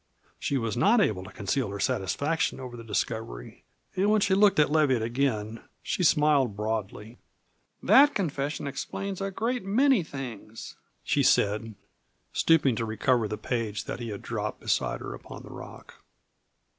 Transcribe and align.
She 0.39 0.57
was 0.57 0.75
not 0.75 0.99
able 0.99 1.23
to 1.25 1.29
conceal 1.31 1.69
her 1.69 1.79
satisfaction 1.79 2.59
over 2.59 2.75
the 2.75 2.83
discovery, 2.83 3.63
and 3.95 4.09
when 4.09 4.19
she 4.19 4.33
looked 4.33 4.57
at 4.57 4.71
Leviatt 4.71 5.03
again 5.03 5.61
she 5.83 6.01
smiled 6.03 6.55
broadly. 6.55 7.19
"That 7.83 8.15
confession 8.15 8.65
explains 8.65 9.21
a 9.21 9.29
great 9.29 9.63
many 9.63 10.01
things," 10.01 10.75
she 11.03 11.21
said, 11.21 11.75
stooping 12.33 12.75
to 12.77 12.83
recover 12.85 13.27
the 13.27 13.37
page 13.37 13.83
that 13.83 13.99
he 13.99 14.09
had 14.09 14.23
dropped 14.23 14.59
beside 14.61 15.01
her 15.01 15.13
upon 15.13 15.43
the 15.43 15.51
rock. 15.51 15.97